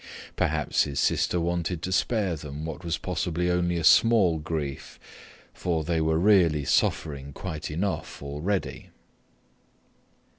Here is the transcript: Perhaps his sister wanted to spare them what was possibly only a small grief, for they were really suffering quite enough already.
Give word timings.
Perhaps 0.35 0.85
his 0.85 0.99
sister 0.99 1.39
wanted 1.39 1.83
to 1.83 1.91
spare 1.91 2.35
them 2.35 2.65
what 2.65 2.83
was 2.83 2.97
possibly 2.97 3.51
only 3.51 3.77
a 3.77 3.83
small 3.83 4.39
grief, 4.39 4.99
for 5.53 5.83
they 5.83 6.01
were 6.01 6.17
really 6.17 6.65
suffering 6.65 7.31
quite 7.33 7.69
enough 7.69 8.23
already. 8.23 8.89